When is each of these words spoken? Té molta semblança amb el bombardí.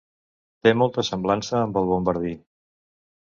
Té 0.67 0.71
molta 0.83 1.03
semblança 1.09 1.55
amb 1.59 1.77
el 1.83 1.87
bombardí. 1.91 2.31